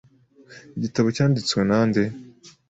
[0.77, 2.01] Igitabo cyanditswe nande?